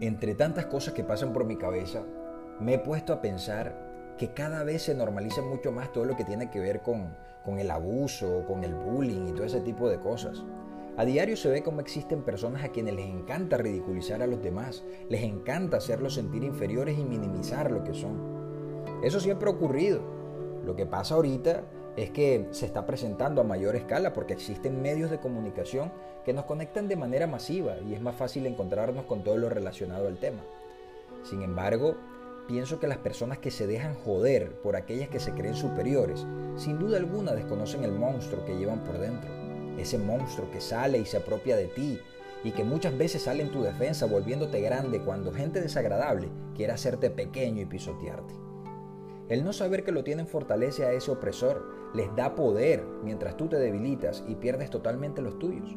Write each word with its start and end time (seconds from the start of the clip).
Entre 0.00 0.34
tantas 0.34 0.66
cosas 0.66 0.92
que 0.92 1.04
pasan 1.04 1.32
por 1.32 1.46
mi 1.46 1.56
cabeza, 1.56 2.04
me 2.60 2.74
he 2.74 2.78
puesto 2.78 3.14
a 3.14 3.22
pensar 3.22 4.14
que 4.18 4.34
cada 4.34 4.62
vez 4.62 4.82
se 4.82 4.94
normaliza 4.94 5.40
mucho 5.40 5.72
más 5.72 5.90
todo 5.90 6.04
lo 6.04 6.16
que 6.16 6.24
tiene 6.24 6.50
que 6.50 6.60
ver 6.60 6.82
con, 6.82 7.16
con 7.42 7.58
el 7.58 7.70
abuso, 7.70 8.44
con 8.46 8.62
el 8.62 8.74
bullying 8.74 9.28
y 9.28 9.32
todo 9.32 9.44
ese 9.44 9.62
tipo 9.62 9.88
de 9.88 9.98
cosas. 9.98 10.44
A 10.98 11.04
diario 11.06 11.34
se 11.34 11.48
ve 11.48 11.62
cómo 11.62 11.80
existen 11.80 12.24
personas 12.24 12.62
a 12.62 12.68
quienes 12.68 12.94
les 12.94 13.06
encanta 13.06 13.56
ridiculizar 13.56 14.20
a 14.22 14.26
los 14.26 14.42
demás, 14.42 14.84
les 15.08 15.22
encanta 15.22 15.78
hacerlos 15.78 16.14
sentir 16.14 16.44
inferiores 16.44 16.98
y 16.98 17.04
minimizar 17.04 17.70
lo 17.70 17.82
que 17.82 17.94
son. 17.94 18.36
Eso 19.02 19.18
siempre 19.18 19.48
ha 19.48 19.54
ocurrido. 19.54 20.02
Lo 20.64 20.76
que 20.76 20.84
pasa 20.84 21.14
ahorita 21.14 21.64
es 21.96 22.10
que 22.10 22.46
se 22.50 22.66
está 22.66 22.84
presentando 22.84 23.40
a 23.40 23.44
mayor 23.44 23.74
escala 23.74 24.12
porque 24.12 24.34
existen 24.34 24.82
medios 24.82 25.10
de 25.10 25.18
comunicación 25.18 25.90
que 26.24 26.34
nos 26.34 26.44
conectan 26.44 26.88
de 26.88 26.96
manera 26.96 27.26
masiva 27.26 27.76
y 27.88 27.94
es 27.94 28.02
más 28.02 28.16
fácil 28.16 28.46
encontrarnos 28.46 29.06
con 29.06 29.24
todo 29.24 29.38
lo 29.38 29.48
relacionado 29.48 30.06
al 30.06 30.18
tema. 30.18 30.42
Sin 31.22 31.42
embargo, 31.42 31.96
pienso 32.46 32.78
que 32.78 32.86
las 32.86 32.98
personas 32.98 33.38
que 33.38 33.50
se 33.50 33.66
dejan 33.66 33.94
joder 33.94 34.60
por 34.60 34.76
aquellas 34.76 35.08
que 35.08 35.20
se 35.20 35.32
creen 35.32 35.54
superiores, 35.54 36.26
sin 36.56 36.78
duda 36.78 36.98
alguna 36.98 37.32
desconocen 37.32 37.82
el 37.82 37.92
monstruo 37.92 38.44
que 38.44 38.56
llevan 38.56 38.84
por 38.84 38.98
dentro. 38.98 39.30
Ese 39.78 39.98
monstruo 39.98 40.50
que 40.50 40.60
sale 40.60 40.98
y 40.98 41.06
se 41.06 41.16
apropia 41.16 41.56
de 41.56 41.66
ti 41.68 41.98
y 42.44 42.52
que 42.52 42.64
muchas 42.64 42.96
veces 42.96 43.22
sale 43.22 43.42
en 43.42 43.50
tu 43.50 43.62
defensa 43.62 44.06
volviéndote 44.06 44.60
grande 44.60 45.00
cuando 45.00 45.32
gente 45.32 45.60
desagradable 45.60 46.28
quiere 46.54 46.72
hacerte 46.72 47.10
pequeño 47.10 47.62
y 47.62 47.66
pisotearte. 47.66 48.45
El 49.28 49.44
no 49.44 49.52
saber 49.52 49.82
que 49.82 49.92
lo 49.92 50.04
tienen 50.04 50.28
fortalece 50.28 50.84
a 50.84 50.92
ese 50.92 51.10
opresor, 51.10 51.66
les 51.94 52.14
da 52.14 52.34
poder 52.34 52.84
mientras 53.02 53.36
tú 53.36 53.48
te 53.48 53.56
debilitas 53.56 54.22
y 54.28 54.36
pierdes 54.36 54.70
totalmente 54.70 55.20
los 55.20 55.38
tuyos. 55.38 55.76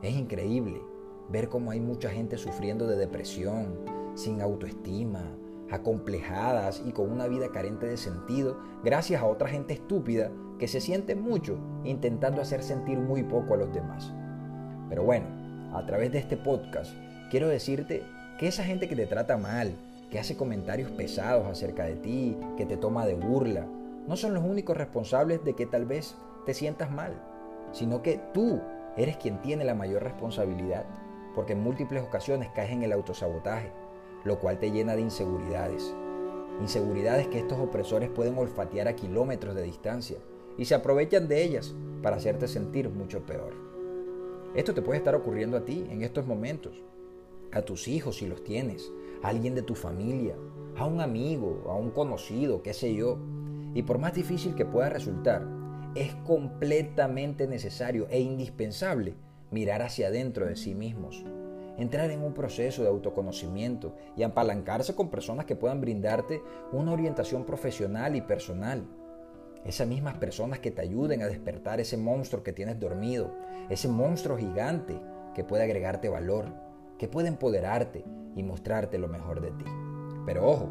Es 0.00 0.14
increíble 0.14 0.80
ver 1.28 1.48
cómo 1.48 1.70
hay 1.70 1.80
mucha 1.80 2.08
gente 2.08 2.38
sufriendo 2.38 2.86
de 2.86 2.96
depresión, 2.96 3.78
sin 4.14 4.40
autoestima, 4.40 5.36
acomplejadas 5.70 6.82
y 6.86 6.92
con 6.92 7.10
una 7.10 7.28
vida 7.28 7.50
carente 7.50 7.86
de 7.86 7.96
sentido 7.96 8.58
gracias 8.84 9.22
a 9.22 9.26
otra 9.26 9.48
gente 9.48 9.74
estúpida 9.74 10.30
que 10.58 10.68
se 10.68 10.80
siente 10.80 11.14
mucho 11.14 11.58
intentando 11.84 12.42
hacer 12.42 12.62
sentir 12.62 12.98
muy 12.98 13.22
poco 13.22 13.54
a 13.54 13.56
los 13.56 13.72
demás. 13.72 14.12
Pero 14.88 15.02
bueno, 15.04 15.26
a 15.74 15.84
través 15.86 16.12
de 16.12 16.18
este 16.18 16.36
podcast 16.36 16.94
quiero 17.30 17.48
decirte 17.48 18.02
que 18.38 18.48
esa 18.48 18.64
gente 18.64 18.88
que 18.88 18.96
te 18.96 19.06
trata 19.06 19.36
mal, 19.36 19.74
que 20.12 20.20
hace 20.20 20.36
comentarios 20.36 20.90
pesados 20.90 21.46
acerca 21.46 21.84
de 21.84 21.96
ti, 21.96 22.36
que 22.58 22.66
te 22.66 22.76
toma 22.76 23.06
de 23.06 23.14
burla, 23.14 23.66
no 24.06 24.14
son 24.14 24.34
los 24.34 24.44
únicos 24.44 24.76
responsables 24.76 25.42
de 25.42 25.54
que 25.54 25.64
tal 25.64 25.86
vez 25.86 26.14
te 26.44 26.52
sientas 26.52 26.90
mal, 26.90 27.14
sino 27.72 28.02
que 28.02 28.20
tú 28.34 28.60
eres 28.98 29.16
quien 29.16 29.40
tiene 29.40 29.64
la 29.64 29.74
mayor 29.74 30.02
responsabilidad, 30.02 30.84
porque 31.34 31.54
en 31.54 31.62
múltiples 31.62 32.02
ocasiones 32.02 32.50
caes 32.54 32.72
en 32.72 32.82
el 32.82 32.92
autosabotaje, 32.92 33.72
lo 34.24 34.38
cual 34.38 34.58
te 34.58 34.70
llena 34.70 34.96
de 34.96 35.00
inseguridades. 35.00 35.94
Inseguridades 36.60 37.28
que 37.28 37.38
estos 37.38 37.58
opresores 37.58 38.10
pueden 38.10 38.36
olfatear 38.36 38.88
a 38.88 38.96
kilómetros 38.96 39.54
de 39.54 39.62
distancia 39.62 40.18
y 40.58 40.66
se 40.66 40.74
aprovechan 40.74 41.26
de 41.26 41.42
ellas 41.42 41.74
para 42.02 42.16
hacerte 42.16 42.48
sentir 42.48 42.90
mucho 42.90 43.24
peor. 43.24 43.54
Esto 44.54 44.74
te 44.74 44.82
puede 44.82 44.98
estar 44.98 45.14
ocurriendo 45.14 45.56
a 45.56 45.64
ti 45.64 45.86
en 45.88 46.02
estos 46.02 46.26
momentos, 46.26 46.82
a 47.52 47.62
tus 47.62 47.88
hijos 47.88 48.16
si 48.16 48.26
los 48.26 48.42
tienes, 48.42 48.90
a 49.22 49.28
alguien 49.28 49.54
de 49.54 49.62
tu 49.62 49.74
familia, 49.74 50.36
a 50.76 50.86
un 50.86 51.00
amigo, 51.00 51.64
a 51.68 51.74
un 51.74 51.90
conocido, 51.90 52.62
qué 52.62 52.72
sé 52.72 52.94
yo. 52.94 53.18
Y 53.74 53.82
por 53.82 53.98
más 53.98 54.14
difícil 54.14 54.54
que 54.54 54.66
pueda 54.66 54.88
resultar, 54.88 55.46
es 55.94 56.14
completamente 56.26 57.46
necesario 57.46 58.06
e 58.10 58.20
indispensable 58.20 59.14
mirar 59.50 59.82
hacia 59.82 60.08
adentro 60.08 60.46
de 60.46 60.56
sí 60.56 60.74
mismos, 60.74 61.24
entrar 61.76 62.10
en 62.10 62.22
un 62.22 62.32
proceso 62.32 62.82
de 62.82 62.88
autoconocimiento 62.88 63.94
y 64.16 64.22
apalancarse 64.22 64.94
con 64.94 65.10
personas 65.10 65.44
que 65.44 65.56
puedan 65.56 65.80
brindarte 65.80 66.42
una 66.72 66.92
orientación 66.92 67.44
profesional 67.44 68.16
y 68.16 68.22
personal. 68.22 68.86
Esas 69.64 69.86
mismas 69.86 70.16
personas 70.16 70.58
que 70.58 70.70
te 70.70 70.82
ayuden 70.82 71.22
a 71.22 71.26
despertar 71.26 71.80
ese 71.80 71.96
monstruo 71.96 72.42
que 72.42 72.52
tienes 72.52 72.80
dormido, 72.80 73.30
ese 73.68 73.88
monstruo 73.88 74.36
gigante 74.36 74.98
que 75.34 75.44
puede 75.44 75.62
agregarte 75.62 76.08
valor, 76.08 76.46
que 77.02 77.08
puede 77.08 77.26
empoderarte 77.26 78.04
y 78.36 78.44
mostrarte 78.44 78.96
lo 78.96 79.08
mejor 79.08 79.40
de 79.40 79.50
ti. 79.50 79.64
Pero 80.24 80.48
ojo, 80.48 80.68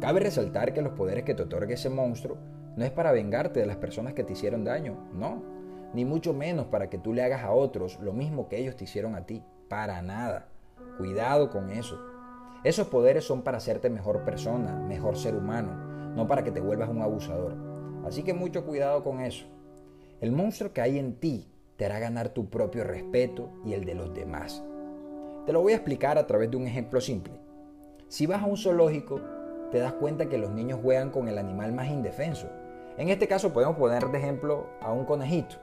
cabe 0.00 0.20
resaltar 0.20 0.72
que 0.72 0.80
los 0.80 0.94
poderes 0.94 1.24
que 1.24 1.34
te 1.34 1.42
otorga 1.42 1.74
ese 1.74 1.90
monstruo 1.90 2.38
no 2.76 2.82
es 2.86 2.90
para 2.90 3.12
vengarte 3.12 3.60
de 3.60 3.66
las 3.66 3.76
personas 3.76 4.14
que 4.14 4.24
te 4.24 4.32
hicieron 4.32 4.64
daño, 4.64 4.96
no, 5.12 5.42
ni 5.92 6.06
mucho 6.06 6.32
menos 6.32 6.64
para 6.68 6.88
que 6.88 6.96
tú 6.96 7.12
le 7.12 7.22
hagas 7.22 7.44
a 7.44 7.52
otros 7.52 8.00
lo 8.00 8.14
mismo 8.14 8.48
que 8.48 8.56
ellos 8.56 8.74
te 8.74 8.84
hicieron 8.84 9.14
a 9.16 9.26
ti, 9.26 9.42
para 9.68 10.00
nada. 10.00 10.48
Cuidado 10.96 11.50
con 11.50 11.68
eso. 11.68 12.00
Esos 12.64 12.88
poderes 12.88 13.24
son 13.24 13.42
para 13.42 13.58
hacerte 13.58 13.90
mejor 13.90 14.24
persona, 14.24 14.72
mejor 14.80 15.18
ser 15.18 15.36
humano, 15.36 15.74
no 16.14 16.26
para 16.26 16.42
que 16.42 16.52
te 16.52 16.60
vuelvas 16.62 16.88
un 16.88 17.02
abusador. 17.02 17.54
Así 18.06 18.22
que 18.22 18.32
mucho 18.32 18.64
cuidado 18.64 19.04
con 19.04 19.20
eso. 19.20 19.44
El 20.22 20.32
monstruo 20.32 20.72
que 20.72 20.80
hay 20.80 20.98
en 20.98 21.16
ti 21.16 21.52
te 21.76 21.84
hará 21.84 21.98
ganar 21.98 22.30
tu 22.30 22.48
propio 22.48 22.82
respeto 22.82 23.50
y 23.62 23.74
el 23.74 23.84
de 23.84 23.94
los 23.94 24.14
demás. 24.14 24.64
Te 25.46 25.52
lo 25.52 25.62
voy 25.62 25.74
a 25.74 25.76
explicar 25.76 26.18
a 26.18 26.26
través 26.26 26.50
de 26.50 26.56
un 26.56 26.66
ejemplo 26.66 27.00
simple. 27.00 27.32
Si 28.08 28.26
vas 28.26 28.42
a 28.42 28.46
un 28.46 28.56
zoológico, 28.56 29.20
te 29.70 29.78
das 29.78 29.92
cuenta 29.92 30.28
que 30.28 30.38
los 30.38 30.50
niños 30.50 30.80
juegan 30.82 31.10
con 31.10 31.28
el 31.28 31.38
animal 31.38 31.72
más 31.72 31.88
indefenso. 31.88 32.48
En 32.98 33.10
este 33.10 33.28
caso 33.28 33.52
podemos 33.52 33.76
poner 33.76 34.08
de 34.08 34.18
ejemplo 34.18 34.66
a 34.80 34.92
un 34.92 35.04
conejito. 35.04 35.54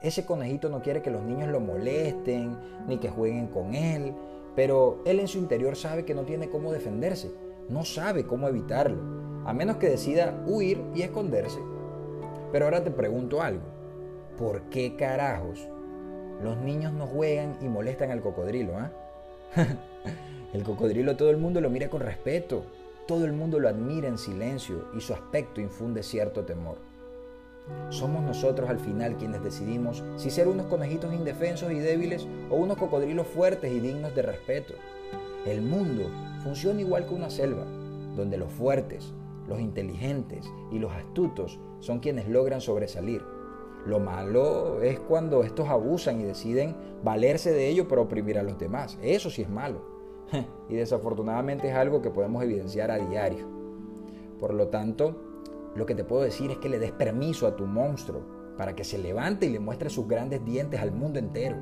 Ese 0.00 0.24
conejito 0.24 0.68
no 0.68 0.82
quiere 0.82 1.02
que 1.02 1.10
los 1.10 1.24
niños 1.24 1.48
lo 1.48 1.58
molesten 1.58 2.56
ni 2.86 2.98
que 2.98 3.08
jueguen 3.08 3.48
con 3.48 3.74
él, 3.74 4.14
pero 4.54 5.02
él 5.04 5.18
en 5.18 5.26
su 5.26 5.38
interior 5.38 5.74
sabe 5.74 6.04
que 6.04 6.14
no 6.14 6.22
tiene 6.22 6.48
cómo 6.48 6.70
defenderse, 6.70 7.32
no 7.68 7.84
sabe 7.84 8.26
cómo 8.28 8.46
evitarlo, 8.46 9.02
a 9.46 9.52
menos 9.52 9.78
que 9.78 9.88
decida 9.88 10.44
huir 10.46 10.80
y 10.94 11.02
esconderse. 11.02 11.58
Pero 12.52 12.66
ahora 12.66 12.84
te 12.84 12.92
pregunto 12.92 13.42
algo, 13.42 13.64
¿por 14.38 14.62
qué 14.70 14.94
carajos 14.94 15.68
los 16.40 16.56
niños 16.58 16.92
no 16.92 17.08
juegan 17.08 17.58
y 17.60 17.68
molestan 17.68 18.12
al 18.12 18.20
cocodrilo? 18.20 18.78
ah? 18.78 18.92
el 20.52 20.62
cocodrilo 20.62 21.16
todo 21.16 21.30
el 21.30 21.36
mundo 21.36 21.60
lo 21.60 21.70
mira 21.70 21.88
con 21.88 22.00
respeto, 22.00 22.64
todo 23.06 23.24
el 23.24 23.32
mundo 23.32 23.60
lo 23.60 23.68
admira 23.68 24.08
en 24.08 24.18
silencio 24.18 24.88
y 24.96 25.00
su 25.00 25.12
aspecto 25.12 25.60
infunde 25.60 26.02
cierto 26.02 26.44
temor. 26.44 26.78
Somos 27.88 28.22
nosotros 28.22 28.68
al 28.68 28.78
final 28.78 29.16
quienes 29.16 29.42
decidimos 29.42 30.02
si 30.16 30.30
ser 30.30 30.48
unos 30.48 30.66
conejitos 30.66 31.14
indefensos 31.14 31.72
y 31.72 31.78
débiles 31.78 32.26
o 32.50 32.56
unos 32.56 32.76
cocodrilos 32.76 33.26
fuertes 33.26 33.72
y 33.72 33.80
dignos 33.80 34.14
de 34.14 34.22
respeto. 34.22 34.74
El 35.46 35.62
mundo 35.62 36.04
funciona 36.42 36.80
igual 36.80 37.06
que 37.06 37.14
una 37.14 37.30
selva, 37.30 37.64
donde 38.16 38.36
los 38.36 38.52
fuertes, 38.52 39.12
los 39.48 39.60
inteligentes 39.60 40.46
y 40.72 40.78
los 40.78 40.92
astutos 40.92 41.58
son 41.80 42.00
quienes 42.00 42.28
logran 42.28 42.60
sobresalir. 42.60 43.22
Lo 43.86 44.00
malo 44.00 44.80
es 44.82 44.98
cuando 44.98 45.42
estos 45.42 45.68
abusan 45.68 46.20
y 46.20 46.24
deciden 46.24 46.74
valerse 47.02 47.52
de 47.52 47.68
ello 47.68 47.86
para 47.86 48.00
oprimir 48.00 48.38
a 48.38 48.42
los 48.42 48.58
demás. 48.58 48.98
Eso 49.02 49.30
sí 49.30 49.42
es 49.42 49.50
malo. 49.50 49.94
Y 50.68 50.74
desafortunadamente 50.74 51.68
es 51.68 51.74
algo 51.74 52.00
que 52.00 52.10
podemos 52.10 52.42
evidenciar 52.42 52.90
a 52.90 52.98
diario. 52.98 53.46
Por 54.40 54.54
lo 54.54 54.68
tanto, 54.68 55.16
lo 55.76 55.86
que 55.86 55.94
te 55.94 56.04
puedo 56.04 56.22
decir 56.22 56.50
es 56.50 56.58
que 56.58 56.68
le 56.68 56.78
des 56.78 56.92
permiso 56.92 57.46
a 57.46 57.56
tu 57.56 57.66
monstruo 57.66 58.22
para 58.56 58.74
que 58.74 58.84
se 58.84 58.98
levante 58.98 59.46
y 59.46 59.50
le 59.50 59.60
muestre 59.60 59.90
sus 59.90 60.08
grandes 60.08 60.44
dientes 60.44 60.80
al 60.80 60.92
mundo 60.92 61.18
entero. 61.18 61.56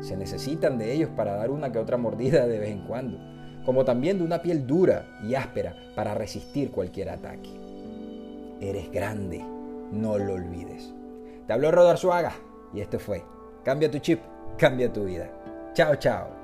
Se 0.00 0.16
necesitan 0.16 0.78
de 0.78 0.92
ellos 0.92 1.10
para 1.16 1.36
dar 1.36 1.50
una 1.50 1.70
que 1.70 1.78
otra 1.78 1.96
mordida 1.96 2.46
de 2.46 2.58
vez 2.58 2.70
en 2.70 2.86
cuando, 2.86 3.18
como 3.64 3.84
también 3.84 4.18
de 4.18 4.24
una 4.24 4.42
piel 4.42 4.66
dura 4.66 5.18
y 5.22 5.34
áspera 5.34 5.76
para 5.94 6.14
resistir 6.14 6.70
cualquier 6.70 7.10
ataque. 7.10 7.50
Eres 8.60 8.90
grande, 8.90 9.44
no 9.92 10.18
lo 10.18 10.34
olvides. 10.34 10.94
Te 11.50 11.54
habló 11.54 11.72
Rodar 11.72 11.98
Suaga 11.98 12.32
y 12.72 12.80
esto 12.80 13.00
fue 13.00 13.24
Cambia 13.64 13.90
tu 13.90 13.98
chip, 13.98 14.20
cambia 14.56 14.92
tu 14.92 15.06
vida. 15.06 15.28
Chao, 15.74 15.96
chao. 15.96 16.39